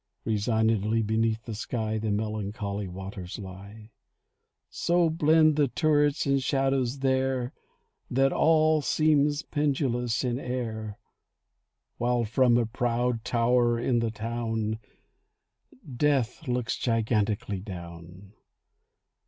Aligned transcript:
Resignedly 0.25 1.03
beneath 1.03 1.43
the 1.45 1.53
sky 1.53 1.99
The 1.99 2.09
melancholy 2.09 2.87
waters 2.87 3.37
lie. 3.37 3.91
So 4.67 5.11
blend 5.11 5.57
the 5.57 5.67
turrets 5.67 6.25
and 6.25 6.41
shadows 6.41 6.97
there 7.01 7.53
That 8.09 8.33
all 8.33 8.81
seem 8.81 9.29
pendulous 9.51 10.23
in 10.23 10.39
air, 10.39 10.97
While 11.99 12.23
from 12.23 12.57
a 12.57 12.65
proud 12.65 13.23
tower 13.23 13.79
in 13.79 13.99
the 13.99 14.09
town 14.09 14.79
Death 15.95 16.47
looks 16.47 16.77
gigantically 16.79 17.59
down. 17.59 18.33